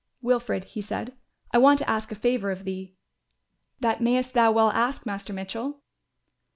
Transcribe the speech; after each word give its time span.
"Wilfred," 0.23 0.63
he 0.63 0.81
said, 0.81 1.13
"I 1.51 1.59
want 1.59 1.77
to 1.77 1.87
ask 1.87 2.11
a 2.11 2.15
favour 2.15 2.49
of 2.49 2.63
thee." 2.63 2.95
"That 3.81 4.01
mayest 4.01 4.33
thou 4.33 4.51
well 4.51 4.71
ask, 4.71 5.05
Master 5.05 5.31
Mitchell." 5.31 5.81